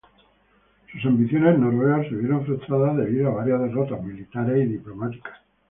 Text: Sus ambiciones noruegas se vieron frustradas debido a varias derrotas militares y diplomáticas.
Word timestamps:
Sus 0.91 1.05
ambiciones 1.05 1.59
noruegas 1.59 2.07
se 2.09 2.15
vieron 2.15 2.43
frustradas 2.43 2.97
debido 2.97 3.29
a 3.29 3.35
varias 3.35 3.61
derrotas 3.61 4.03
militares 4.03 4.65
y 4.65 4.69
diplomáticas. 4.71 5.37